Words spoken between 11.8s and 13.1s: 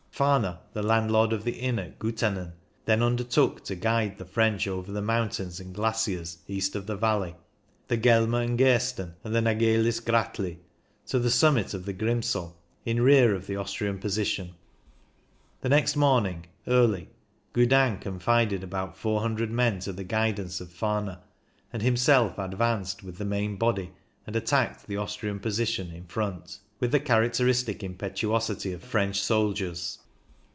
the Grimsel in